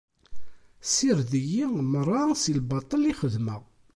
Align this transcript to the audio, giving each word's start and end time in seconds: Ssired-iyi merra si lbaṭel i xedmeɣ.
Ssired-iyi 0.87 1.65
merra 1.91 2.21
si 2.41 2.53
lbaṭel 2.59 3.01
i 3.11 3.13
xedmeɣ. 3.19 3.61